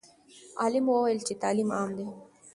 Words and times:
عالم 0.61 0.85
وویل 0.89 1.19
چې 1.27 1.33
تعلیم 1.41 1.69
عام 1.77 1.89
دی. 1.97 2.07